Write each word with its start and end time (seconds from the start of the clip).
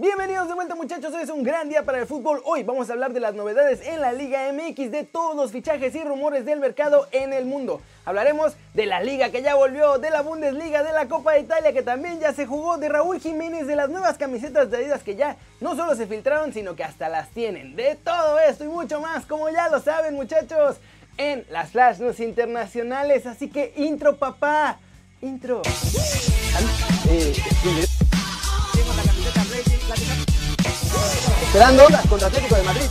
Bienvenidos 0.00 0.46
de 0.46 0.54
vuelta 0.54 0.76
muchachos, 0.76 1.12
hoy 1.12 1.24
es 1.24 1.28
un 1.28 1.42
gran 1.42 1.68
día 1.68 1.84
para 1.84 1.98
el 1.98 2.06
fútbol. 2.06 2.40
Hoy 2.44 2.62
vamos 2.62 2.88
a 2.88 2.92
hablar 2.92 3.12
de 3.12 3.18
las 3.18 3.34
novedades 3.34 3.84
en 3.84 4.00
la 4.00 4.12
Liga 4.12 4.48
MX, 4.52 4.92
de 4.92 5.02
todos 5.02 5.34
los 5.34 5.50
fichajes 5.50 5.92
y 5.96 6.04
rumores 6.04 6.44
del 6.44 6.60
mercado 6.60 7.08
en 7.10 7.32
el 7.32 7.46
mundo. 7.46 7.82
Hablaremos 8.04 8.52
de 8.74 8.86
la 8.86 9.02
liga 9.02 9.30
que 9.30 9.42
ya 9.42 9.56
volvió, 9.56 9.98
de 9.98 10.10
la 10.10 10.22
Bundesliga, 10.22 10.84
de 10.84 10.92
la 10.92 11.08
Copa 11.08 11.32
de 11.32 11.40
Italia 11.40 11.72
que 11.72 11.82
también 11.82 12.20
ya 12.20 12.32
se 12.32 12.46
jugó, 12.46 12.78
de 12.78 12.88
Raúl 12.88 13.18
Jiménez, 13.18 13.66
de 13.66 13.74
las 13.74 13.88
nuevas 13.88 14.16
camisetas 14.18 14.70
de 14.70 14.76
Adidas 14.76 15.02
que 15.02 15.16
ya 15.16 15.36
no 15.60 15.74
solo 15.74 15.96
se 15.96 16.06
filtraron, 16.06 16.52
sino 16.52 16.76
que 16.76 16.84
hasta 16.84 17.08
las 17.08 17.30
tienen. 17.30 17.74
De 17.74 17.96
todo 17.96 18.38
esto 18.38 18.62
y 18.62 18.68
mucho 18.68 19.00
más, 19.00 19.26
como 19.26 19.50
ya 19.50 19.68
lo 19.68 19.80
saben 19.80 20.14
muchachos, 20.14 20.76
en 21.16 21.44
las 21.50 21.72
Flash 21.72 21.98
News 21.98 22.20
internacionales. 22.20 23.26
Así 23.26 23.50
que 23.50 23.72
intro 23.74 24.16
papá, 24.16 24.78
intro. 25.22 25.62
Eh, 27.10 27.32
Esperando 29.90 31.84
contra 32.10 32.28
Atlético 32.28 32.56
de 32.56 32.62
Madrid. 32.62 32.84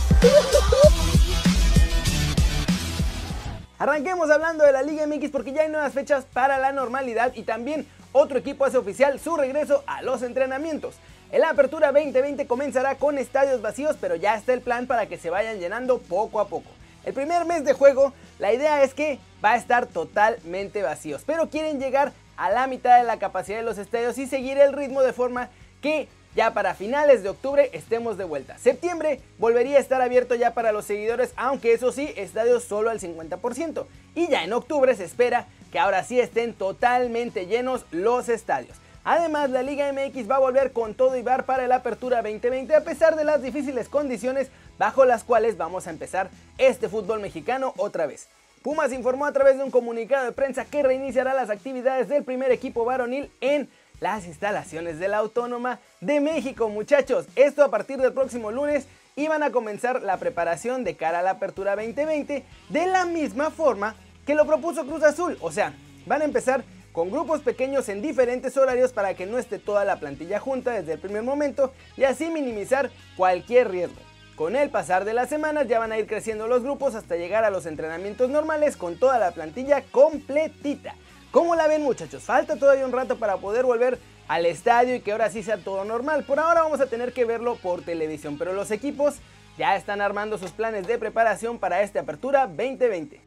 Arranquemos 3.78 4.28
hablando 4.30 4.64
de 4.64 4.72
la 4.72 4.82
Liga 4.82 5.06
MX 5.06 5.30
porque 5.30 5.52
ya 5.52 5.62
hay 5.62 5.68
nuevas 5.68 5.92
fechas 5.92 6.24
para 6.32 6.58
la 6.58 6.72
normalidad 6.72 7.32
y 7.36 7.44
también 7.44 7.86
otro 8.10 8.38
equipo 8.38 8.64
hace 8.64 8.78
oficial 8.78 9.20
su 9.20 9.36
regreso 9.36 9.84
a 9.86 10.02
los 10.02 10.22
entrenamientos. 10.22 10.96
El 11.30 11.44
Apertura 11.44 11.92
2020 11.92 12.48
comenzará 12.48 12.96
con 12.96 13.16
estadios 13.18 13.62
vacíos, 13.62 13.96
pero 14.00 14.16
ya 14.16 14.34
está 14.34 14.52
el 14.52 14.60
plan 14.60 14.88
para 14.88 15.06
que 15.06 15.18
se 15.18 15.30
vayan 15.30 15.60
llenando 15.60 15.98
poco 15.98 16.40
a 16.40 16.48
poco. 16.48 16.70
El 17.04 17.14
primer 17.14 17.44
mes 17.44 17.64
de 17.64 17.74
juego, 17.74 18.12
la 18.40 18.52
idea 18.52 18.82
es 18.82 18.92
que 18.92 19.20
va 19.44 19.52
a 19.52 19.56
estar 19.56 19.86
totalmente 19.86 20.82
vacíos, 20.82 21.22
pero 21.24 21.48
quieren 21.48 21.78
llegar 21.78 22.12
a 22.36 22.50
la 22.50 22.66
mitad 22.66 22.98
de 22.98 23.04
la 23.04 23.20
capacidad 23.20 23.58
de 23.58 23.64
los 23.64 23.78
estadios 23.78 24.18
y 24.18 24.26
seguir 24.26 24.58
el 24.58 24.72
ritmo 24.72 25.02
de 25.02 25.12
forma 25.12 25.48
que 25.80 26.08
ya 26.38 26.54
para 26.54 26.76
finales 26.76 27.24
de 27.24 27.30
octubre 27.30 27.68
estemos 27.72 28.16
de 28.16 28.22
vuelta. 28.22 28.58
Septiembre 28.58 29.20
volvería 29.38 29.76
a 29.76 29.80
estar 29.80 30.00
abierto 30.00 30.36
ya 30.36 30.54
para 30.54 30.70
los 30.70 30.84
seguidores, 30.84 31.32
aunque 31.34 31.72
eso 31.72 31.90
sí, 31.90 32.12
estadios 32.14 32.62
solo 32.62 32.90
al 32.90 33.00
50%. 33.00 33.86
Y 34.14 34.28
ya 34.28 34.44
en 34.44 34.52
octubre 34.52 34.94
se 34.94 35.02
espera 35.02 35.46
que 35.72 35.80
ahora 35.80 36.04
sí 36.04 36.20
estén 36.20 36.54
totalmente 36.54 37.46
llenos 37.46 37.86
los 37.90 38.28
estadios. 38.28 38.76
Además, 39.02 39.50
la 39.50 39.64
Liga 39.64 39.92
MX 39.92 40.30
va 40.30 40.36
a 40.36 40.38
volver 40.38 40.70
con 40.70 40.94
todo 40.94 41.16
y 41.16 41.22
bar 41.22 41.44
para 41.44 41.66
la 41.66 41.76
apertura 41.76 42.22
2020 42.22 42.72
a 42.72 42.84
pesar 42.84 43.16
de 43.16 43.24
las 43.24 43.42
difíciles 43.42 43.88
condiciones 43.88 44.46
bajo 44.78 45.04
las 45.04 45.24
cuales 45.24 45.56
vamos 45.56 45.88
a 45.88 45.90
empezar 45.90 46.30
este 46.56 46.88
fútbol 46.88 47.18
mexicano 47.18 47.74
otra 47.78 48.06
vez. 48.06 48.28
Pumas 48.62 48.92
informó 48.92 49.26
a 49.26 49.32
través 49.32 49.56
de 49.56 49.64
un 49.64 49.72
comunicado 49.72 50.26
de 50.26 50.32
prensa 50.32 50.64
que 50.64 50.84
reiniciará 50.84 51.34
las 51.34 51.50
actividades 51.50 52.08
del 52.08 52.22
primer 52.22 52.52
equipo 52.52 52.84
varonil 52.84 53.28
en 53.40 53.68
las 54.00 54.26
instalaciones 54.26 54.98
de 54.98 55.08
la 55.08 55.18
Autónoma 55.18 55.80
de 56.00 56.20
México, 56.20 56.68
muchachos. 56.68 57.26
Esto 57.36 57.64
a 57.64 57.70
partir 57.70 57.98
del 57.98 58.12
próximo 58.12 58.50
lunes 58.50 58.86
iban 59.16 59.42
a 59.42 59.50
comenzar 59.50 60.02
la 60.02 60.16
preparación 60.18 60.84
de 60.84 60.96
cara 60.96 61.20
a 61.20 61.22
la 61.22 61.30
apertura 61.30 61.74
2020 61.74 62.44
de 62.68 62.86
la 62.86 63.04
misma 63.04 63.50
forma 63.50 63.96
que 64.24 64.34
lo 64.34 64.46
propuso 64.46 64.86
Cruz 64.86 65.02
Azul. 65.02 65.36
O 65.40 65.50
sea, 65.50 65.74
van 66.06 66.22
a 66.22 66.26
empezar 66.26 66.64
con 66.92 67.10
grupos 67.10 67.42
pequeños 67.42 67.88
en 67.88 68.02
diferentes 68.02 68.56
horarios 68.56 68.92
para 68.92 69.14
que 69.14 69.26
no 69.26 69.38
esté 69.38 69.58
toda 69.58 69.84
la 69.84 69.98
plantilla 69.98 70.40
junta 70.40 70.72
desde 70.72 70.94
el 70.94 70.98
primer 70.98 71.22
momento 71.22 71.72
y 71.96 72.04
así 72.04 72.30
minimizar 72.30 72.90
cualquier 73.16 73.70
riesgo. 73.70 74.00
Con 74.36 74.54
el 74.54 74.70
pasar 74.70 75.04
de 75.04 75.14
las 75.14 75.28
semanas 75.28 75.66
ya 75.66 75.80
van 75.80 75.90
a 75.90 75.98
ir 75.98 76.06
creciendo 76.06 76.46
los 76.46 76.62
grupos 76.62 76.94
hasta 76.94 77.16
llegar 77.16 77.44
a 77.44 77.50
los 77.50 77.66
entrenamientos 77.66 78.30
normales 78.30 78.76
con 78.76 78.96
toda 78.96 79.18
la 79.18 79.32
plantilla 79.32 79.82
completita. 79.90 80.94
¿Cómo 81.30 81.54
la 81.54 81.66
ven 81.66 81.82
muchachos? 81.82 82.22
Falta 82.22 82.56
todavía 82.56 82.86
un 82.86 82.92
rato 82.92 83.18
para 83.18 83.36
poder 83.36 83.66
volver 83.66 83.98
al 84.28 84.46
estadio 84.46 84.94
y 84.94 85.00
que 85.00 85.12
ahora 85.12 85.30
sí 85.30 85.42
sea 85.42 85.58
todo 85.58 85.84
normal. 85.84 86.24
Por 86.24 86.38
ahora 86.38 86.62
vamos 86.62 86.80
a 86.80 86.86
tener 86.86 87.12
que 87.12 87.26
verlo 87.26 87.56
por 87.56 87.82
televisión, 87.82 88.38
pero 88.38 88.54
los 88.54 88.70
equipos 88.70 89.16
ya 89.58 89.76
están 89.76 90.00
armando 90.00 90.38
sus 90.38 90.52
planes 90.52 90.86
de 90.86 90.98
preparación 90.98 91.58
para 91.58 91.82
esta 91.82 92.00
apertura 92.00 92.46
2020. 92.46 93.20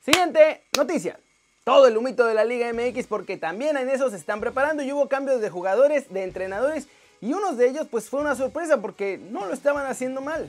Siguiente 0.00 0.64
noticia. 0.76 1.18
Todo 1.64 1.86
el 1.86 1.96
humito 1.96 2.24
de 2.24 2.34
la 2.34 2.44
Liga 2.44 2.72
MX 2.72 3.06
porque 3.08 3.36
también 3.36 3.76
en 3.76 3.90
eso 3.90 4.08
se 4.08 4.16
están 4.16 4.40
preparando 4.40 4.82
y 4.82 4.92
hubo 4.92 5.08
cambios 5.08 5.40
de 5.40 5.50
jugadores, 5.50 6.10
de 6.12 6.22
entrenadores 6.22 6.88
y 7.20 7.32
unos 7.32 7.56
de 7.58 7.68
ellos 7.68 7.88
pues 7.90 8.08
fue 8.08 8.20
una 8.20 8.36
sorpresa 8.36 8.80
porque 8.80 9.18
no 9.18 9.44
lo 9.44 9.52
estaban 9.52 9.86
haciendo 9.86 10.20
mal. 10.20 10.48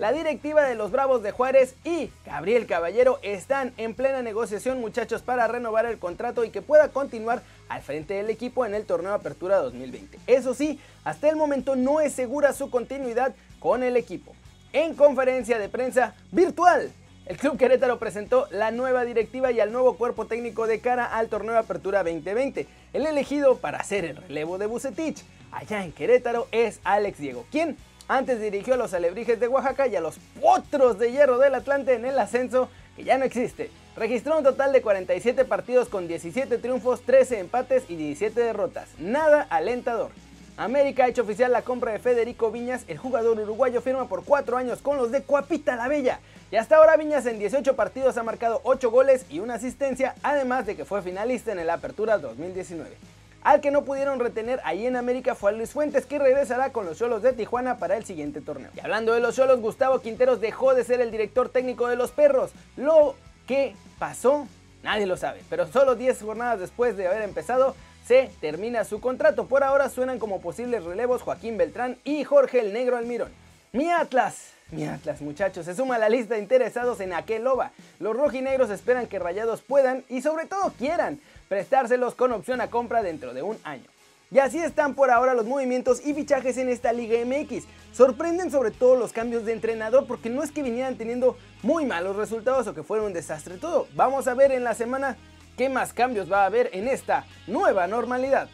La 0.00 0.12
directiva 0.12 0.64
de 0.64 0.74
los 0.74 0.90
Bravos 0.90 1.22
de 1.22 1.30
Juárez 1.30 1.76
y 1.84 2.10
Gabriel 2.26 2.66
Caballero 2.66 3.20
están 3.22 3.72
en 3.76 3.94
plena 3.94 4.22
negociación 4.22 4.80
muchachos 4.80 5.22
para 5.22 5.46
renovar 5.46 5.86
el 5.86 6.00
contrato 6.00 6.44
y 6.44 6.50
que 6.50 6.62
pueda 6.62 6.88
continuar 6.88 7.42
al 7.68 7.80
frente 7.80 8.14
del 8.14 8.28
equipo 8.28 8.66
en 8.66 8.74
el 8.74 8.86
torneo 8.86 9.14
Apertura 9.14 9.58
2020. 9.58 10.18
Eso 10.26 10.52
sí, 10.52 10.80
hasta 11.04 11.28
el 11.28 11.36
momento 11.36 11.76
no 11.76 12.00
es 12.00 12.12
segura 12.12 12.52
su 12.52 12.70
continuidad 12.70 13.36
con 13.60 13.84
el 13.84 13.96
equipo. 13.96 14.34
En 14.72 14.94
conferencia 14.94 15.60
de 15.60 15.68
prensa 15.68 16.16
virtual, 16.32 16.90
el 17.26 17.36
Club 17.36 17.56
Querétaro 17.56 18.00
presentó 18.00 18.48
la 18.50 18.72
nueva 18.72 19.04
directiva 19.04 19.52
y 19.52 19.60
al 19.60 19.70
nuevo 19.70 19.96
cuerpo 19.96 20.26
técnico 20.26 20.66
de 20.66 20.80
cara 20.80 21.04
al 21.04 21.28
torneo 21.28 21.56
Apertura 21.56 22.02
2020. 22.02 22.66
El 22.92 23.06
elegido 23.06 23.58
para 23.58 23.78
hacer 23.78 24.04
el 24.04 24.16
relevo 24.16 24.58
de 24.58 24.66
Bucetich 24.66 25.22
allá 25.52 25.84
en 25.84 25.92
Querétaro 25.92 26.48
es 26.50 26.80
Alex 26.82 27.18
Diego, 27.18 27.46
quien 27.52 27.76
antes 28.08 28.40
dirigió 28.40 28.74
a 28.74 28.76
los 28.76 28.94
alebrijes 28.94 29.40
de 29.40 29.48
Oaxaca 29.48 29.86
y 29.86 29.96
a 29.96 30.00
los 30.00 30.18
potros 30.40 30.98
de 30.98 31.12
hierro 31.12 31.38
del 31.38 31.54
Atlante 31.54 31.94
en 31.94 32.04
el 32.04 32.18
ascenso, 32.18 32.68
que 32.96 33.04
ya 33.04 33.18
no 33.18 33.24
existe. 33.24 33.70
Registró 33.96 34.36
un 34.36 34.44
total 34.44 34.72
de 34.72 34.82
47 34.82 35.44
partidos 35.44 35.88
con 35.88 36.08
17 36.08 36.58
triunfos, 36.58 37.02
13 37.02 37.38
empates 37.40 37.84
y 37.88 37.96
17 37.96 38.40
derrotas. 38.40 38.88
Nada 38.98 39.46
alentador. 39.48 40.10
América 40.56 41.04
ha 41.04 41.08
hecho 41.08 41.22
oficial 41.22 41.50
la 41.50 41.62
compra 41.62 41.92
de 41.92 41.98
Federico 41.98 42.52
Viñas, 42.52 42.84
el 42.86 42.98
jugador 42.98 43.40
uruguayo 43.40 43.80
firma 43.80 44.06
por 44.06 44.24
4 44.24 44.56
años 44.56 44.82
con 44.82 44.96
los 44.96 45.10
de 45.10 45.22
Coapita 45.22 45.74
la 45.74 45.88
Bella. 45.88 46.20
Y 46.52 46.56
hasta 46.56 46.76
ahora 46.76 46.96
Viñas 46.96 47.26
en 47.26 47.40
18 47.40 47.74
partidos 47.74 48.16
ha 48.18 48.22
marcado 48.22 48.60
8 48.62 48.90
goles 48.90 49.26
y 49.30 49.40
una 49.40 49.54
asistencia, 49.54 50.14
además 50.22 50.66
de 50.66 50.76
que 50.76 50.84
fue 50.84 51.02
finalista 51.02 51.50
en 51.50 51.58
el 51.58 51.70
Apertura 51.70 52.18
2019. 52.18 53.13
Al 53.44 53.60
que 53.60 53.70
no 53.70 53.84
pudieron 53.84 54.20
retener 54.20 54.58
ahí 54.64 54.86
en 54.86 54.96
América 54.96 55.34
fue 55.34 55.50
a 55.50 55.52
Luis 55.52 55.70
Fuentes, 55.70 56.06
que 56.06 56.18
regresará 56.18 56.72
con 56.72 56.86
los 56.86 56.96
Cholos 56.96 57.20
de 57.22 57.34
Tijuana 57.34 57.76
para 57.76 57.98
el 57.98 58.06
siguiente 58.06 58.40
torneo. 58.40 58.70
Y 58.74 58.80
hablando 58.80 59.12
de 59.12 59.20
los 59.20 59.36
Cholos, 59.36 59.60
Gustavo 59.60 60.00
Quinteros 60.00 60.40
dejó 60.40 60.74
de 60.74 60.82
ser 60.82 61.02
el 61.02 61.10
director 61.10 61.50
técnico 61.50 61.86
de 61.88 61.96
los 61.96 62.10
Perros. 62.10 62.52
Lo 62.78 63.16
que 63.46 63.76
pasó, 63.98 64.48
nadie 64.82 65.04
lo 65.04 65.18
sabe, 65.18 65.42
pero 65.50 65.66
solo 65.66 65.94
10 65.94 66.22
jornadas 66.22 66.58
después 66.58 66.96
de 66.96 67.06
haber 67.06 67.20
empezado, 67.20 67.76
se 68.06 68.30
termina 68.40 68.82
su 68.84 68.98
contrato. 68.98 69.46
Por 69.46 69.62
ahora 69.62 69.90
suenan 69.90 70.18
como 70.18 70.40
posibles 70.40 70.82
relevos 70.82 71.20
Joaquín 71.20 71.58
Beltrán 71.58 71.98
y 72.02 72.24
Jorge 72.24 72.60
el 72.60 72.72
Negro 72.72 72.96
Almirón. 72.96 73.30
Mi 73.72 73.90
Atlas, 73.90 74.53
mi 74.74 74.88
muchachos, 75.20 75.64
se 75.64 75.74
suma 75.74 75.96
a 75.96 75.98
la 75.98 76.08
lista 76.08 76.34
de 76.34 76.40
interesados 76.40 77.00
en 77.00 77.12
aquel 77.12 77.44
loba. 77.44 77.72
Los 78.00 78.16
rojinegros 78.16 78.70
esperan 78.70 79.06
que 79.06 79.18
Rayados 79.18 79.62
puedan 79.62 80.04
y 80.08 80.22
sobre 80.22 80.46
todo 80.46 80.72
quieran 80.78 81.20
prestárselos 81.48 82.14
con 82.14 82.32
opción 82.32 82.60
a 82.60 82.70
compra 82.70 83.02
dentro 83.02 83.34
de 83.34 83.42
un 83.42 83.56
año. 83.64 83.84
Y 84.30 84.38
así 84.40 84.58
están 84.58 84.94
por 84.94 85.10
ahora 85.10 85.34
los 85.34 85.46
movimientos 85.46 86.04
y 86.04 86.12
fichajes 86.12 86.56
en 86.56 86.68
esta 86.68 86.92
Liga 86.92 87.16
MX. 87.24 87.64
Sorprenden 87.92 88.50
sobre 88.50 88.72
todo 88.72 88.96
los 88.96 89.12
cambios 89.12 89.44
de 89.44 89.52
entrenador 89.52 90.06
porque 90.06 90.28
no 90.28 90.42
es 90.42 90.50
que 90.50 90.62
vinieran 90.62 90.96
teniendo 90.96 91.36
muy 91.62 91.84
malos 91.84 92.16
resultados 92.16 92.66
o 92.66 92.74
que 92.74 92.82
fuera 92.82 93.04
un 93.04 93.12
desastre 93.12 93.58
todo. 93.58 93.86
Vamos 93.94 94.26
a 94.26 94.34
ver 94.34 94.50
en 94.50 94.64
la 94.64 94.74
semana 94.74 95.16
qué 95.56 95.68
más 95.68 95.92
cambios 95.92 96.30
va 96.30 96.42
a 96.42 96.46
haber 96.46 96.70
en 96.72 96.88
esta 96.88 97.26
nueva 97.46 97.86
normalidad. 97.86 98.48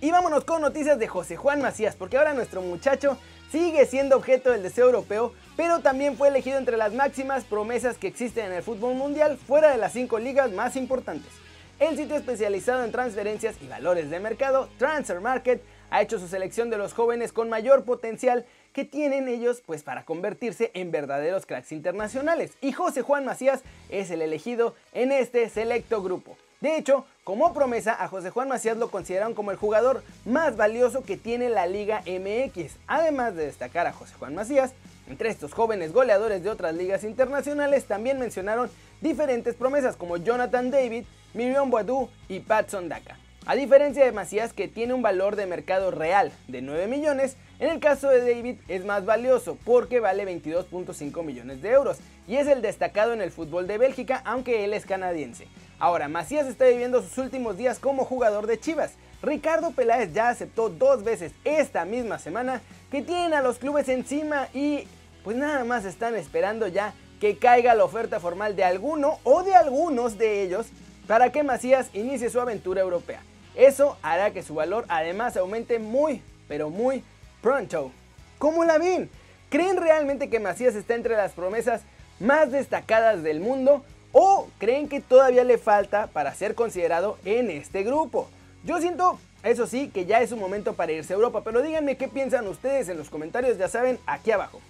Y 0.00 0.12
vámonos 0.12 0.44
con 0.44 0.62
noticias 0.62 1.00
de 1.00 1.08
José 1.08 1.36
Juan 1.36 1.60
Macías, 1.60 1.96
porque 1.96 2.18
ahora 2.18 2.32
nuestro 2.32 2.62
muchacho 2.62 3.18
sigue 3.50 3.86
siendo 3.86 4.16
objeto 4.16 4.50
del 4.50 4.62
deseo 4.62 4.86
europeo, 4.86 5.32
pero 5.56 5.80
también 5.80 6.16
fue 6.16 6.28
elegido 6.28 6.58
entre 6.58 6.76
las 6.76 6.92
máximas 6.92 7.44
promesas 7.44 7.98
que 7.98 8.08
existen 8.08 8.46
en 8.46 8.52
el 8.52 8.62
fútbol 8.62 8.94
mundial 8.94 9.38
fuera 9.38 9.70
de 9.70 9.78
las 9.78 9.92
cinco 9.92 10.18
ligas 10.18 10.52
más 10.52 10.76
importantes. 10.76 11.32
El 11.80 11.96
sitio 11.96 12.16
especializado 12.16 12.84
en 12.84 12.90
transferencias 12.90 13.56
y 13.62 13.68
valores 13.68 14.10
de 14.10 14.18
mercado, 14.18 14.68
Transfer 14.78 15.20
Market, 15.20 15.62
ha 15.90 16.02
hecho 16.02 16.18
su 16.18 16.26
selección 16.26 16.70
de 16.70 16.76
los 16.76 16.92
jóvenes 16.92 17.32
con 17.32 17.48
mayor 17.48 17.84
potencial 17.84 18.46
que 18.72 18.84
tienen 18.84 19.28
ellos 19.28 19.62
pues 19.64 19.82
para 19.82 20.04
convertirse 20.04 20.70
en 20.74 20.90
verdaderos 20.90 21.46
cracks 21.46 21.72
internacionales. 21.72 22.52
Y 22.60 22.72
José 22.72 23.02
Juan 23.02 23.24
Macías 23.24 23.62
es 23.88 24.10
el 24.10 24.22
elegido 24.22 24.74
en 24.92 25.12
este 25.12 25.48
selecto 25.48 26.02
grupo. 26.02 26.36
De 26.60 26.76
hecho, 26.76 27.06
como 27.22 27.54
promesa, 27.54 28.02
a 28.02 28.08
José 28.08 28.30
Juan 28.30 28.48
Macías 28.48 28.76
lo 28.76 28.90
consideraron 28.90 29.34
como 29.34 29.52
el 29.52 29.56
jugador 29.56 30.02
más 30.24 30.56
valioso 30.56 31.04
que 31.04 31.16
tiene 31.16 31.48
la 31.50 31.66
Liga 31.66 32.02
MX. 32.04 32.78
Además 32.88 33.36
de 33.36 33.46
destacar 33.46 33.86
a 33.86 33.92
José 33.92 34.14
Juan 34.18 34.34
Macías, 34.34 34.72
entre 35.08 35.28
estos 35.28 35.54
jóvenes 35.54 35.92
goleadores 35.92 36.42
de 36.42 36.50
otras 36.50 36.74
ligas 36.74 37.04
internacionales 37.04 37.84
también 37.84 38.18
mencionaron 38.18 38.68
diferentes 39.00 39.54
promesas 39.54 39.94
como 39.94 40.16
Jonathan 40.16 40.72
David, 40.72 41.04
Miriam 41.32 41.70
Boadu 41.70 42.08
y 42.28 42.40
Patson 42.40 42.88
Daka. 42.88 43.18
A 43.46 43.54
diferencia 43.54 44.04
de 44.04 44.12
Macías 44.12 44.52
que 44.52 44.66
tiene 44.66 44.94
un 44.94 45.00
valor 45.00 45.36
de 45.36 45.46
mercado 45.46 45.92
real 45.92 46.32
de 46.48 46.60
9 46.60 46.88
millones, 46.88 47.36
en 47.60 47.70
el 47.70 47.78
caso 47.78 48.10
de 48.10 48.20
David 48.20 48.56
es 48.66 48.84
más 48.84 49.06
valioso 49.06 49.56
porque 49.64 50.00
vale 50.00 50.26
22.5 50.26 51.24
millones 51.24 51.62
de 51.62 51.70
euros 51.70 51.98
y 52.28 52.36
es 52.36 52.46
el 52.46 52.62
destacado 52.62 53.12
en 53.14 53.22
el 53.22 53.32
fútbol 53.32 53.66
de 53.66 53.78
Bélgica 53.78 54.22
aunque 54.24 54.64
él 54.64 54.74
es 54.74 54.86
canadiense. 54.86 55.48
Ahora, 55.80 56.08
Macías 56.08 56.46
está 56.46 56.66
viviendo 56.66 57.02
sus 57.02 57.16
últimos 57.18 57.56
días 57.56 57.78
como 57.78 58.04
jugador 58.04 58.46
de 58.46 58.60
Chivas. 58.60 58.92
Ricardo 59.22 59.70
Peláez 59.70 60.12
ya 60.12 60.28
aceptó 60.28 60.68
dos 60.68 61.02
veces 61.02 61.32
esta 61.44 61.84
misma 61.84 62.18
semana 62.18 62.60
que 62.90 63.02
tienen 63.02 63.32
a 63.32 63.42
los 63.42 63.58
clubes 63.58 63.88
encima 63.88 64.48
y 64.52 64.86
pues 65.24 65.36
nada 65.36 65.64
más 65.64 65.84
están 65.84 66.14
esperando 66.14 66.68
ya 66.68 66.94
que 67.20 67.36
caiga 67.38 67.74
la 67.74 67.84
oferta 67.84 68.20
formal 68.20 68.54
de 68.54 68.64
alguno 68.64 69.18
o 69.24 69.42
de 69.42 69.54
algunos 69.54 70.18
de 70.18 70.42
ellos 70.42 70.66
para 71.06 71.32
que 71.32 71.42
Macías 71.42 71.90
inicie 71.94 72.30
su 72.30 72.40
aventura 72.40 72.82
europea. 72.82 73.22
Eso 73.54 73.96
hará 74.02 74.32
que 74.32 74.42
su 74.42 74.54
valor 74.54 74.84
además 74.88 75.36
aumente 75.36 75.78
muy, 75.78 76.22
pero 76.46 76.70
muy 76.70 77.02
pronto. 77.40 77.90
¿Cómo 78.38 78.64
la 78.64 78.78
ven? 78.78 79.10
¿Creen 79.48 79.78
realmente 79.78 80.28
que 80.28 80.38
Macías 80.38 80.74
está 80.74 80.94
entre 80.94 81.16
las 81.16 81.32
promesas 81.32 81.82
más 82.20 82.50
destacadas 82.50 83.22
del 83.22 83.40
mundo? 83.40 83.84
¿O 84.12 84.48
creen 84.58 84.88
que 84.88 85.00
todavía 85.00 85.44
le 85.44 85.58
falta 85.58 86.06
para 86.08 86.34
ser 86.34 86.54
considerado 86.54 87.18
en 87.24 87.50
este 87.50 87.82
grupo? 87.82 88.28
Yo 88.64 88.80
siento, 88.80 89.18
eso 89.42 89.66
sí, 89.66 89.88
que 89.88 90.06
ya 90.06 90.20
es 90.20 90.32
un 90.32 90.40
momento 90.40 90.74
para 90.74 90.92
irse 90.92 91.12
a 91.12 91.16
Europa, 91.16 91.42
pero 91.44 91.62
díganme 91.62 91.96
qué 91.96 92.08
piensan 92.08 92.46
ustedes 92.46 92.88
en 92.88 92.98
los 92.98 93.10
comentarios, 93.10 93.58
ya 93.58 93.68
saben, 93.68 93.98
aquí 94.06 94.30
abajo. 94.30 94.60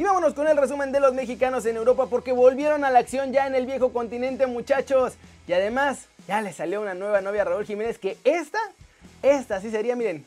Y 0.00 0.02
vámonos 0.02 0.32
con 0.32 0.48
el 0.48 0.56
resumen 0.56 0.92
de 0.92 1.00
los 1.00 1.12
mexicanos 1.12 1.66
en 1.66 1.76
Europa 1.76 2.06
porque 2.06 2.32
volvieron 2.32 2.84
a 2.84 2.90
la 2.90 3.00
acción 3.00 3.32
ya 3.32 3.46
en 3.46 3.54
el 3.54 3.66
viejo 3.66 3.92
continente 3.92 4.46
muchachos. 4.46 5.12
Y 5.46 5.52
además 5.52 6.06
ya 6.26 6.40
le 6.40 6.54
salió 6.54 6.80
una 6.80 6.94
nueva 6.94 7.20
novia 7.20 7.42
a 7.42 7.44
Raúl 7.44 7.66
Jiménez 7.66 7.98
que 7.98 8.16
esta, 8.24 8.58
esta 9.22 9.60
sí 9.60 9.70
sería, 9.70 9.96
miren, 9.96 10.24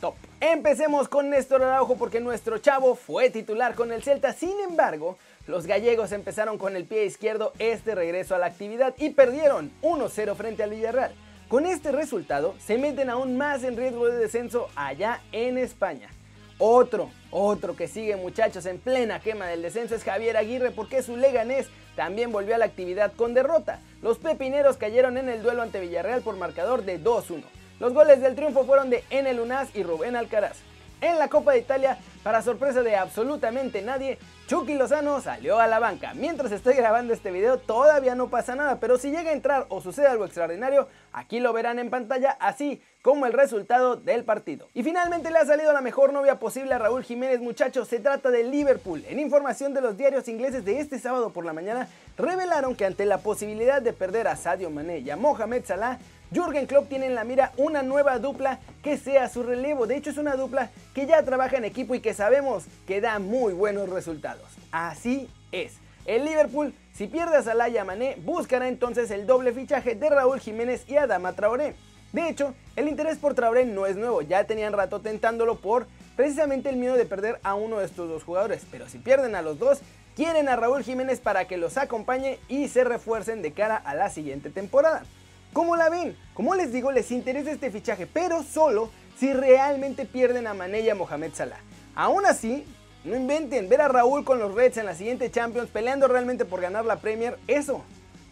top. 0.00 0.14
Empecemos 0.40 1.08
con 1.08 1.30
Néstor 1.30 1.62
Araujo 1.62 1.96
porque 1.96 2.20
nuestro 2.20 2.58
chavo 2.58 2.94
fue 2.94 3.30
titular 3.30 3.74
con 3.74 3.92
el 3.92 4.02
Celta. 4.02 4.32
Sin 4.32 4.58
embargo, 4.60 5.18
los 5.46 5.66
gallegos 5.66 6.12
empezaron 6.12 6.58
con 6.58 6.76
el 6.76 6.84
pie 6.84 7.04
izquierdo 7.04 7.52
este 7.58 7.94
regreso 7.94 8.34
a 8.34 8.38
la 8.38 8.46
actividad 8.46 8.94
y 8.98 9.10
perdieron 9.10 9.70
1-0 9.82 10.34
frente 10.36 10.62
al 10.62 10.70
Villarreal. 10.70 11.12
Con 11.48 11.64
este 11.64 11.92
resultado 11.92 12.54
se 12.58 12.76
meten 12.76 13.08
aún 13.08 13.36
más 13.36 13.64
en 13.64 13.76
riesgo 13.76 14.06
de 14.06 14.18
descenso 14.18 14.68
allá 14.76 15.22
en 15.32 15.56
España. 15.56 16.10
Otro, 16.58 17.10
otro 17.30 17.76
que 17.76 17.88
sigue 17.88 18.16
muchachos 18.16 18.66
en 18.66 18.78
plena 18.78 19.20
quema 19.20 19.46
del 19.46 19.62
descenso 19.62 19.94
es 19.94 20.04
Javier 20.04 20.36
Aguirre 20.36 20.72
porque 20.72 21.02
su 21.02 21.16
Leganés 21.16 21.68
también 21.96 22.32
volvió 22.32 22.54
a 22.54 22.58
la 22.58 22.64
actividad 22.64 23.12
con 23.14 23.32
derrota. 23.32 23.80
Los 24.02 24.18
pepineros 24.18 24.76
cayeron 24.76 25.16
en 25.16 25.28
el 25.28 25.42
duelo 25.42 25.62
ante 25.62 25.80
Villarreal 25.80 26.22
por 26.22 26.36
marcador 26.36 26.84
de 26.84 27.02
2-1. 27.02 27.44
Los 27.80 27.94
goles 27.94 28.20
del 28.20 28.34
triunfo 28.34 28.64
fueron 28.64 28.90
de 28.90 29.04
Enel 29.08 29.38
Unaz 29.38 29.68
y 29.74 29.84
Rubén 29.84 30.16
Alcaraz. 30.16 30.56
En 31.00 31.16
la 31.16 31.28
Copa 31.28 31.52
de 31.52 31.60
Italia, 31.60 31.96
para 32.24 32.42
sorpresa 32.42 32.82
de 32.82 32.96
absolutamente 32.96 33.82
nadie, 33.82 34.18
Chucky 34.48 34.74
Lozano 34.74 35.20
salió 35.20 35.60
a 35.60 35.68
la 35.68 35.78
banca. 35.78 36.12
Mientras 36.14 36.50
estoy 36.50 36.74
grabando 36.74 37.12
este 37.12 37.30
video 37.30 37.58
todavía 37.58 38.16
no 38.16 38.30
pasa 38.30 38.56
nada, 38.56 38.80
pero 38.80 38.98
si 38.98 39.12
llega 39.12 39.30
a 39.30 39.34
entrar 39.34 39.66
o 39.68 39.80
sucede 39.80 40.08
algo 40.08 40.24
extraordinario, 40.24 40.88
aquí 41.12 41.38
lo 41.38 41.52
verán 41.52 41.78
en 41.78 41.88
pantalla, 41.88 42.36
así 42.40 42.82
como 43.00 43.26
el 43.26 43.32
resultado 43.32 43.94
del 43.94 44.24
partido. 44.24 44.66
Y 44.74 44.82
finalmente 44.82 45.30
le 45.30 45.38
ha 45.38 45.46
salido 45.46 45.72
la 45.72 45.80
mejor 45.80 46.12
novia 46.12 46.40
posible 46.40 46.74
a 46.74 46.78
Raúl 46.78 47.04
Jiménez, 47.04 47.40
muchachos, 47.40 47.86
se 47.86 48.00
trata 48.00 48.30
de 48.30 48.42
Liverpool. 48.42 49.04
En 49.08 49.20
información 49.20 49.74
de 49.74 49.80
los 49.80 49.96
diarios 49.96 50.26
ingleses 50.26 50.64
de 50.64 50.80
este 50.80 50.98
sábado 50.98 51.30
por 51.30 51.44
la 51.44 51.52
mañana, 51.52 51.88
revelaron 52.16 52.74
que 52.74 52.86
ante 52.86 53.06
la 53.06 53.18
posibilidad 53.18 53.80
de 53.80 53.92
perder 53.92 54.26
a 54.26 54.34
Sadio 54.34 54.68
Mané 54.68 54.98
y 54.98 55.10
a 55.10 55.16
Mohamed 55.16 55.64
Salah, 55.64 56.00
Jürgen 56.30 56.66
Klopp 56.66 56.88
tiene 56.88 57.06
en 57.06 57.14
la 57.14 57.24
mira 57.24 57.52
una 57.56 57.82
nueva 57.82 58.18
dupla 58.18 58.58
que 58.82 58.98
sea 58.98 59.28
su 59.28 59.42
relevo. 59.42 59.86
De 59.86 59.96
hecho, 59.96 60.10
es 60.10 60.18
una 60.18 60.36
dupla 60.36 60.70
que 60.94 61.06
ya 61.06 61.22
trabaja 61.22 61.56
en 61.56 61.64
equipo 61.64 61.94
y 61.94 62.00
que 62.00 62.12
sabemos 62.14 62.64
que 62.86 63.00
da 63.00 63.18
muy 63.18 63.54
buenos 63.54 63.88
resultados. 63.88 64.44
Así 64.70 65.28
es. 65.52 65.74
El 66.04 66.24
Liverpool, 66.24 66.74
si 66.94 67.06
pierde 67.06 67.36
a 67.36 67.42
Salah 67.42 67.68
y 67.68 67.84
Mané, 67.84 68.16
buscará 68.24 68.68
entonces 68.68 69.10
el 69.10 69.26
doble 69.26 69.52
fichaje 69.52 69.94
de 69.94 70.08
Raúl 70.08 70.40
Jiménez 70.40 70.84
y 70.88 70.96
Adama 70.96 71.34
Traoré. 71.34 71.74
De 72.12 72.28
hecho, 72.28 72.54
el 72.76 72.88
interés 72.88 73.18
por 73.18 73.34
Traoré 73.34 73.66
no 73.66 73.84
es 73.84 73.96
nuevo, 73.96 74.22
ya 74.22 74.44
tenían 74.44 74.72
rato 74.72 75.00
tentándolo 75.00 75.56
por 75.56 75.86
precisamente 76.16 76.70
el 76.70 76.76
miedo 76.76 76.96
de 76.96 77.04
perder 77.04 77.38
a 77.42 77.54
uno 77.54 77.78
de 77.78 77.84
estos 77.84 78.08
dos 78.08 78.24
jugadores, 78.24 78.66
pero 78.70 78.88
si 78.88 78.98
pierden 78.98 79.34
a 79.34 79.42
los 79.42 79.58
dos, 79.58 79.80
quieren 80.16 80.48
a 80.48 80.56
Raúl 80.56 80.82
Jiménez 80.82 81.20
para 81.20 81.46
que 81.46 81.58
los 81.58 81.76
acompañe 81.76 82.38
y 82.48 82.68
se 82.68 82.84
refuercen 82.84 83.42
de 83.42 83.52
cara 83.52 83.76
a 83.76 83.94
la 83.94 84.08
siguiente 84.08 84.48
temporada. 84.48 85.04
¿Cómo 85.52 85.76
la 85.76 85.88
ven? 85.88 86.16
Como 86.34 86.54
les 86.54 86.72
digo, 86.72 86.92
les 86.92 87.10
interesa 87.10 87.50
este 87.50 87.70
fichaje, 87.70 88.06
pero 88.06 88.42
solo 88.42 88.90
si 89.18 89.32
realmente 89.32 90.04
pierden 90.04 90.46
a 90.46 90.54
Mané 90.54 90.80
y 90.80 90.90
a 90.90 90.94
Mohamed 90.94 91.32
Salah. 91.34 91.58
Aún 91.94 92.26
así, 92.26 92.64
no 93.04 93.16
inventen, 93.16 93.68
ver 93.68 93.80
a 93.80 93.88
Raúl 93.88 94.24
con 94.24 94.38
los 94.38 94.54
Reds 94.54 94.76
en 94.76 94.86
la 94.86 94.94
siguiente 94.94 95.30
Champions 95.30 95.70
peleando 95.70 96.06
realmente 96.06 96.44
por 96.44 96.60
ganar 96.60 96.84
la 96.84 96.96
Premier, 97.00 97.38
eso, 97.48 97.82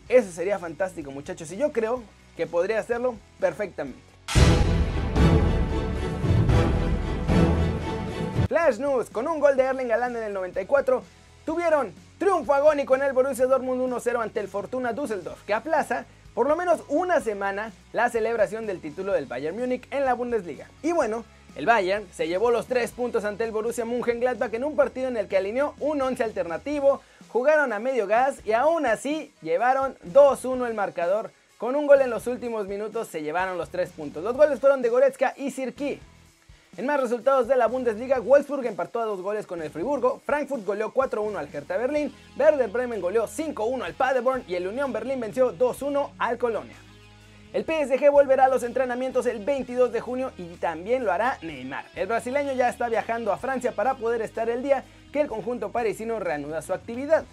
eso 0.08 0.30
sería 0.30 0.58
fantástico 0.58 1.10
muchachos 1.10 1.50
y 1.50 1.56
yo 1.56 1.72
creo 1.72 2.02
que 2.36 2.46
podría 2.46 2.78
hacerlo 2.78 3.16
perfectamente. 3.40 3.98
Flash 8.48 8.78
News, 8.78 9.10
con 9.10 9.26
un 9.26 9.40
gol 9.40 9.56
de 9.56 9.64
Erling 9.64 9.90
Haaland 9.90 10.16
en 10.18 10.22
el 10.22 10.32
94, 10.32 11.02
tuvieron 11.44 11.92
triunfo 12.18 12.54
agónico 12.54 12.94
en 12.94 13.02
el 13.02 13.12
Borussia 13.12 13.46
Dortmund 13.46 13.82
1-0 13.82 14.22
ante 14.22 14.40
el 14.40 14.48
Fortuna 14.48 14.92
Düsseldorf, 14.92 15.42
que 15.44 15.54
aplaza 15.54 16.06
por 16.36 16.48
lo 16.48 16.54
menos 16.54 16.82
una 16.88 17.22
semana 17.22 17.72
la 17.94 18.10
celebración 18.10 18.66
del 18.66 18.82
título 18.82 19.14
del 19.14 19.24
Bayern 19.24 19.58
Múnich 19.58 19.88
en 19.90 20.04
la 20.04 20.12
Bundesliga. 20.12 20.68
Y 20.82 20.92
bueno, 20.92 21.24
el 21.56 21.64
Bayern 21.64 22.06
se 22.12 22.28
llevó 22.28 22.50
los 22.50 22.66
tres 22.66 22.90
puntos 22.90 23.24
ante 23.24 23.42
el 23.44 23.52
Borussia 23.52 23.86
Mönchengladbach 23.86 24.52
en 24.52 24.64
un 24.64 24.76
partido 24.76 25.08
en 25.08 25.16
el 25.16 25.28
que 25.28 25.38
alineó 25.38 25.74
un 25.80 26.02
11 26.02 26.22
alternativo, 26.22 27.00
jugaron 27.30 27.72
a 27.72 27.78
medio 27.78 28.06
gas 28.06 28.36
y 28.44 28.52
aún 28.52 28.84
así 28.84 29.32
llevaron 29.40 29.96
2-1 30.12 30.66
el 30.66 30.74
marcador. 30.74 31.30
Con 31.56 31.74
un 31.74 31.86
gol 31.86 32.02
en 32.02 32.10
los 32.10 32.26
últimos 32.26 32.66
minutos 32.66 33.08
se 33.08 33.22
llevaron 33.22 33.56
los 33.56 33.70
tres 33.70 33.88
puntos. 33.88 34.22
Los 34.22 34.36
goles 34.36 34.60
fueron 34.60 34.82
de 34.82 34.90
Goretzka 34.90 35.32
y 35.38 35.52
Sirki. 35.52 36.00
En 36.76 36.84
más 36.84 37.00
resultados 37.00 37.48
de 37.48 37.56
la 37.56 37.68
Bundesliga, 37.68 38.20
Wolfsburg 38.20 38.66
empató 38.66 39.00
a 39.00 39.06
dos 39.06 39.22
goles 39.22 39.46
con 39.46 39.62
el 39.62 39.70
Friburgo, 39.70 40.20
Frankfurt 40.26 40.66
goleó 40.66 40.92
4-1 40.92 41.36
al 41.36 41.48
Hertha 41.50 41.78
Berlín, 41.78 42.14
Werder 42.38 42.68
Bremen 42.68 43.00
goleó 43.00 43.26
5-1 43.26 43.82
al 43.82 43.94
Paderborn 43.94 44.44
y 44.46 44.56
el 44.56 44.66
Unión 44.66 44.92
Berlín 44.92 45.18
venció 45.18 45.56
2-1 45.56 46.10
al 46.18 46.36
Colonia. 46.36 46.76
El 47.54 47.64
PSG 47.64 48.10
volverá 48.10 48.44
a 48.44 48.48
los 48.48 48.62
entrenamientos 48.62 49.24
el 49.24 49.42
22 49.42 49.90
de 49.90 50.02
junio 50.02 50.32
y 50.36 50.44
también 50.56 51.06
lo 51.06 51.12
hará 51.12 51.38
Neymar. 51.40 51.86
El 51.94 52.08
brasileño 52.08 52.52
ya 52.52 52.68
está 52.68 52.90
viajando 52.90 53.32
a 53.32 53.38
Francia 53.38 53.72
para 53.72 53.94
poder 53.94 54.20
estar 54.20 54.50
el 54.50 54.62
día 54.62 54.84
que 55.14 55.22
el 55.22 55.28
conjunto 55.28 55.72
parisino 55.72 56.20
reanuda 56.20 56.60
su 56.60 56.74
actividad. 56.74 57.24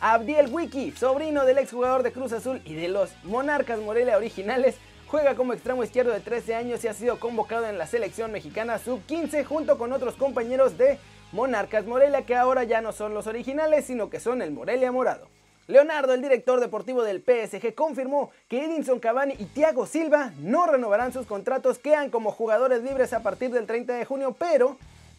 Abdiel 0.00 0.52
Wiki, 0.52 0.92
sobrino 0.92 1.44
del 1.44 1.58
exjugador 1.58 2.04
de 2.04 2.12
Cruz 2.12 2.32
Azul 2.32 2.62
y 2.64 2.74
de 2.74 2.86
los 2.86 3.10
Monarcas 3.24 3.80
Morelia 3.80 4.16
originales, 4.16 4.76
Juega 5.12 5.34
como 5.34 5.52
extremo 5.52 5.84
izquierdo 5.84 6.10
de 6.10 6.20
13 6.20 6.54
años 6.54 6.82
y 6.82 6.88
ha 6.88 6.94
sido 6.94 7.20
convocado 7.20 7.66
en 7.66 7.76
la 7.76 7.86
selección 7.86 8.32
mexicana 8.32 8.78
sub-15 8.78 9.44
junto 9.44 9.76
con 9.76 9.92
otros 9.92 10.14
compañeros 10.14 10.78
de 10.78 10.98
Monarcas 11.32 11.84
Morelia 11.84 12.24
que 12.24 12.34
ahora 12.34 12.64
ya 12.64 12.80
no 12.80 12.92
son 12.92 13.12
los 13.12 13.26
originales 13.26 13.84
sino 13.84 14.08
que 14.08 14.20
son 14.20 14.40
el 14.40 14.52
Morelia 14.52 14.90
Morado. 14.90 15.28
Leonardo, 15.66 16.14
el 16.14 16.22
director 16.22 16.60
deportivo 16.60 17.02
del 17.02 17.20
PSG, 17.20 17.74
confirmó 17.74 18.30
que 18.48 18.64
Edinson 18.64 19.00
Cavani 19.00 19.34
y 19.38 19.44
Thiago 19.44 19.84
Silva 19.84 20.32
no 20.38 20.64
renovarán 20.64 21.12
sus 21.12 21.26
contratos, 21.26 21.78
quedan 21.78 22.08
como 22.08 22.32
jugadores 22.32 22.82
libres 22.82 23.12
a 23.12 23.22
partir 23.22 23.50
del 23.50 23.66
30 23.66 23.92
de 23.92 24.06
junio, 24.06 24.34
pero 24.38 24.78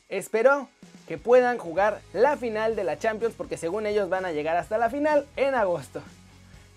esperó 0.10 0.70
que 1.08 1.20
puedan 1.20 1.60
jugar 1.60 2.02
la 2.14 2.36
final 2.36 2.76
de 2.76 2.84
la 2.84 2.98
Champions 2.98 3.36
porque 3.38 3.58
según 3.58 3.86
ellos 3.86 4.10
van 4.10 4.26
a 4.26 4.32
llegar 4.32 4.58
hasta 4.58 4.80
la 4.80 4.90
final 4.90 5.28
en 5.36 5.54
agosto. 5.54 6.02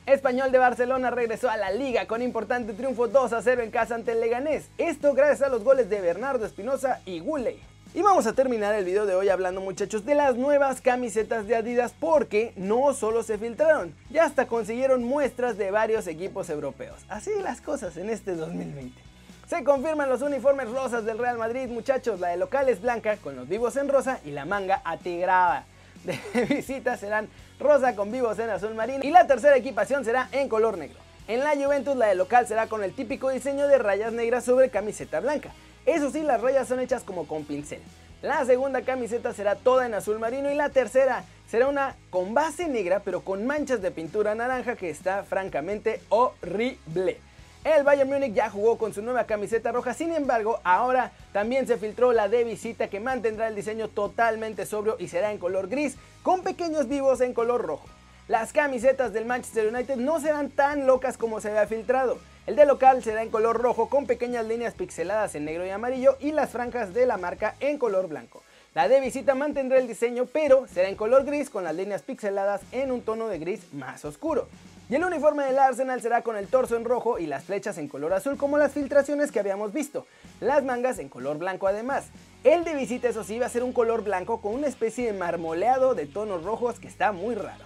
Español 0.06 0.52
de 0.52 0.58
Barcelona 0.58 1.10
regresó 1.10 1.50
a 1.50 1.56
la 1.56 1.72
liga 1.72 2.06
con 2.06 2.22
importante 2.22 2.72
triunfo 2.74 3.08
2 3.08 3.32
a 3.32 3.42
0 3.42 3.62
en 3.62 3.72
casa 3.72 3.96
ante 3.96 4.12
el 4.12 4.20
Leganés. 4.20 4.68
Esto 4.78 5.14
gracias 5.14 5.42
a 5.42 5.48
los 5.48 5.64
goles 5.64 5.90
de 5.90 6.00
Bernardo 6.00 6.46
Espinosa 6.46 7.00
y 7.04 7.18
Guley. 7.18 7.60
Y 7.92 8.02
vamos 8.02 8.28
a 8.28 8.32
terminar 8.32 8.72
el 8.76 8.84
video 8.84 9.04
de 9.04 9.16
hoy 9.16 9.30
hablando 9.30 9.60
muchachos 9.60 10.06
de 10.06 10.14
las 10.14 10.36
nuevas 10.36 10.80
camisetas 10.80 11.48
de 11.48 11.56
Adidas 11.56 11.92
porque 11.98 12.52
no 12.54 12.94
solo 12.94 13.24
se 13.24 13.36
filtraron, 13.36 13.96
ya 14.08 14.24
hasta 14.26 14.46
consiguieron 14.46 15.02
muestras 15.02 15.58
de 15.58 15.72
varios 15.72 16.06
equipos 16.06 16.50
europeos. 16.50 17.00
Así 17.08 17.30
las 17.42 17.60
cosas 17.60 17.96
en 17.96 18.08
este 18.08 18.36
2020. 18.36 19.02
Se 19.48 19.64
confirman 19.64 20.08
los 20.08 20.22
uniformes 20.22 20.70
rosas 20.70 21.04
del 21.04 21.18
Real 21.18 21.36
Madrid 21.36 21.66
muchachos, 21.68 22.20
la 22.20 22.28
de 22.28 22.36
local 22.36 22.68
es 22.68 22.80
blanca 22.80 23.16
con 23.16 23.34
los 23.34 23.48
vivos 23.48 23.76
en 23.76 23.88
rosa 23.88 24.20
y 24.24 24.30
la 24.30 24.44
manga 24.44 24.82
atigrada. 24.84 25.64
De 26.04 26.44
visita 26.44 26.96
serán 26.96 27.28
rosa 27.58 27.96
con 27.96 28.12
vivos 28.12 28.38
en 28.38 28.50
azul 28.50 28.74
marino 28.74 29.00
y 29.02 29.10
la 29.10 29.26
tercera 29.26 29.56
equipación 29.56 30.04
será 30.04 30.28
en 30.32 30.48
color 30.48 30.78
negro. 30.78 30.98
En 31.28 31.40
la 31.40 31.54
Juventus 31.54 31.96
la 31.96 32.06
de 32.06 32.14
local 32.14 32.46
será 32.46 32.68
con 32.68 32.84
el 32.84 32.92
típico 32.92 33.30
diseño 33.30 33.66
de 33.66 33.78
rayas 33.78 34.12
negras 34.12 34.44
sobre 34.44 34.70
camiseta 34.70 35.20
blanca. 35.20 35.50
Eso 35.84 36.10
sí, 36.10 36.22
las 36.22 36.40
rayas 36.40 36.68
son 36.68 36.80
hechas 36.80 37.02
como 37.02 37.26
con 37.26 37.44
pincel. 37.44 37.80
La 38.22 38.44
segunda 38.44 38.82
camiseta 38.82 39.32
será 39.34 39.56
toda 39.56 39.86
en 39.86 39.94
azul 39.94 40.18
marino 40.18 40.50
y 40.50 40.54
la 40.54 40.70
tercera 40.70 41.24
será 41.48 41.68
una 41.68 41.96
con 42.10 42.34
base 42.34 42.66
negra 42.68 43.00
pero 43.04 43.22
con 43.22 43.46
manchas 43.46 43.82
de 43.82 43.90
pintura 43.90 44.34
naranja 44.34 44.76
que 44.76 44.90
está 44.90 45.24
francamente 45.24 46.00
horrible. 46.08 47.20
El 47.66 47.82
Bayern 47.82 48.08
Múnich 48.08 48.32
ya 48.32 48.48
jugó 48.48 48.78
con 48.78 48.94
su 48.94 49.02
nueva 49.02 49.24
camiseta 49.24 49.72
roja, 49.72 49.92
sin 49.92 50.12
embargo, 50.12 50.60
ahora 50.62 51.10
también 51.32 51.66
se 51.66 51.78
filtró 51.78 52.12
la 52.12 52.28
de 52.28 52.44
visita 52.44 52.86
que 52.86 53.00
mantendrá 53.00 53.48
el 53.48 53.56
diseño 53.56 53.88
totalmente 53.88 54.64
sobrio 54.66 54.94
y 55.00 55.08
será 55.08 55.32
en 55.32 55.38
color 55.38 55.66
gris, 55.66 55.96
con 56.22 56.44
pequeños 56.44 56.86
vivos 56.86 57.20
en 57.20 57.34
color 57.34 57.66
rojo. 57.66 57.88
Las 58.28 58.52
camisetas 58.52 59.12
del 59.12 59.24
Manchester 59.24 59.74
United 59.74 59.96
no 59.96 60.20
serán 60.20 60.50
tan 60.50 60.86
locas 60.86 61.18
como 61.18 61.40
se 61.40 61.48
había 61.48 61.66
filtrado. 61.66 62.18
El 62.46 62.54
de 62.54 62.66
local 62.66 63.02
será 63.02 63.24
en 63.24 63.30
color 63.30 63.60
rojo 63.60 63.88
con 63.88 64.06
pequeñas 64.06 64.46
líneas 64.46 64.74
pixeladas 64.74 65.34
en 65.34 65.44
negro 65.44 65.66
y 65.66 65.70
amarillo 65.70 66.18
y 66.20 66.30
las 66.30 66.50
franjas 66.50 66.94
de 66.94 67.04
la 67.04 67.16
marca 67.16 67.56
en 67.58 67.78
color 67.78 68.06
blanco. 68.06 68.44
La 68.74 68.86
de 68.86 69.00
visita 69.00 69.34
mantendrá 69.34 69.78
el 69.78 69.88
diseño 69.88 70.26
pero 70.26 70.68
será 70.68 70.88
en 70.88 70.94
color 70.94 71.24
gris 71.24 71.50
con 71.50 71.64
las 71.64 71.74
líneas 71.74 72.02
pixeladas 72.02 72.60
en 72.70 72.92
un 72.92 73.02
tono 73.02 73.26
de 73.26 73.40
gris 73.40 73.72
más 73.72 74.04
oscuro. 74.04 74.46
Y 74.88 74.94
el 74.94 75.04
uniforme 75.04 75.44
del 75.44 75.58
Arsenal 75.58 76.00
será 76.00 76.22
con 76.22 76.36
el 76.36 76.46
torso 76.46 76.76
en 76.76 76.84
rojo 76.84 77.18
y 77.18 77.26
las 77.26 77.44
flechas 77.44 77.76
en 77.76 77.88
color 77.88 78.12
azul 78.12 78.36
como 78.36 78.56
las 78.56 78.72
filtraciones 78.72 79.32
que 79.32 79.40
habíamos 79.40 79.72
visto. 79.72 80.06
Las 80.40 80.62
mangas 80.62 81.00
en 81.00 81.08
color 81.08 81.38
blanco 81.38 81.66
además. 81.66 82.04
El 82.44 82.62
de 82.62 82.74
visita 82.74 83.08
eso 83.08 83.24
sí 83.24 83.40
va 83.40 83.46
a 83.46 83.50
ser 83.50 83.64
un 83.64 83.72
color 83.72 84.04
blanco 84.04 84.40
con 84.40 84.54
una 84.54 84.68
especie 84.68 85.06
de 85.06 85.18
marmoleado 85.18 85.96
de 85.96 86.06
tonos 86.06 86.44
rojos 86.44 86.78
que 86.78 86.86
está 86.86 87.10
muy 87.10 87.34
raro. 87.34 87.64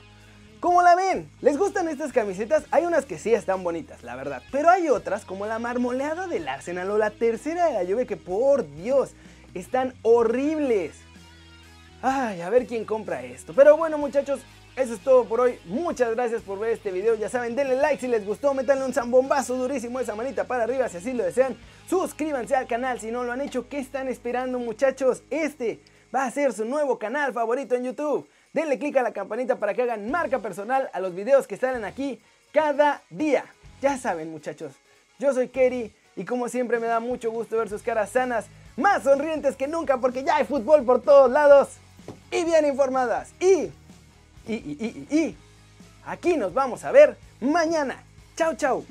¿Cómo 0.61 0.81
la 0.81 0.95
ven? 0.95 1.31
¿Les 1.43 1.59
gustan 1.59 1.89
estas 1.89 2.13
camisetas? 2.13 2.65
Hay 2.71 2.87
unas 2.87 3.05
que 3.05 3.19
sí 3.19 3.35
están 3.35 3.65
bonitas, 3.65 4.03
la 4.03 4.17
verdad. 4.17 4.43
Pero 4.51 4.71
hay 4.71 4.89
otras 4.89 5.27
como 5.27 5.45
la 5.45 5.59
marmoleada 5.59 6.27
del 6.27 6.49
Arsenal 6.49 6.91
o 6.91 6.97
la 6.97 7.11
tercera 7.11 7.67
de 7.67 7.75
la 7.75 7.83
lluvia 7.83 8.07
que 8.07 8.17
por 8.17 8.71
Dios, 8.77 9.11
están 9.53 9.95
horribles. 10.03 10.93
Ay, 12.03 12.41
a 12.41 12.49
ver 12.49 12.67
quién 12.67 12.87
compra 12.87 13.23
esto. 13.25 13.53
Pero 13.55 13.77
bueno 13.77 13.99
muchachos, 13.99 14.41
eso 14.77 14.95
es 14.95 15.01
todo 15.01 15.25
por 15.25 15.41
hoy. 15.41 15.59
Muchas 15.67 16.15
gracias 16.15 16.43
por 16.43 16.59
ver 16.59 16.71
este 16.71 16.91
video. 16.91 17.15
Ya 17.15 17.29
saben, 17.29 17.55
denle 17.55 17.77
like 17.77 18.01
si 18.01 18.09
les 18.09 18.25
gustó, 18.25 18.55
métanle 18.55 18.85
un 18.85 18.95
zambombazo 18.95 19.57
durísimo 19.57 20.01
esa 20.01 20.15
manita 20.15 20.45
para 20.45 20.65
arriba 20.65 20.89
si 20.89 20.99
así 20.99 21.13
lo 21.13 21.25
desean. 21.25 21.57
Suscríbanse 21.89 22.55
al 22.57 22.67
canal 22.67 23.01
si 23.01 23.11
no 23.11 23.25
lo 23.25 23.33
han 23.33 23.41
hecho. 23.41 23.69
¿Qué 23.69 23.79
están 23.79 24.09
esperando 24.09 24.59
muchachos? 24.59 25.23
Este 25.31 25.81
va 26.15 26.25
a 26.25 26.31
ser 26.31 26.53
su 26.53 26.65
nuevo 26.65 26.99
canal 26.99 27.33
favorito 27.33 27.75
en 27.75 27.85
YouTube. 27.85 28.29
Denle 28.53 28.79
click 28.79 28.97
a 28.97 29.03
la 29.03 29.13
campanita 29.13 29.57
para 29.57 29.75
que 29.75 29.83
hagan 29.83 30.11
marca 30.11 30.39
personal 30.39 30.89
a 30.93 31.01
los 31.01 31.15
videos 31.15 31.47
que 31.47 31.57
salen 31.57 31.85
aquí 31.85 32.21
cada 32.53 33.03
día. 33.11 33.45
Ya 33.81 33.97
saben 33.97 34.31
muchachos, 34.31 34.73
yo 35.19 35.33
soy 35.33 35.49
Kerry 35.49 35.93
y 36.17 36.25
como 36.25 36.49
siempre 36.49 36.79
me 36.79 36.87
da 36.87 37.01
mucho 37.01 37.31
gusto 37.31 37.57
ver 37.57 37.69
sus 37.69 37.83
caras 37.83 38.11
sanas, 38.11 38.47
más 38.77 39.05
sonrientes 39.05 39.57
que 39.57 39.69
nunca 39.69 39.99
porque 39.99 40.25
ya 40.25 40.37
hay 40.37 40.45
fútbol 40.45 40.85
por 40.85 41.01
todos 41.03 41.31
lados 41.31 41.69
y 42.31 42.45
bien 42.45 42.67
informadas. 42.67 43.33
Y 43.41 43.71
y, 44.51 44.55
y, 44.55 45.07
y, 45.11 45.17
y, 45.17 45.37
aquí 46.05 46.37
nos 46.37 46.53
vamos 46.53 46.85
a 46.85 46.93
ver 46.93 47.17
mañana. 47.41 48.03
Chao, 48.37 48.55
chao. 48.55 48.85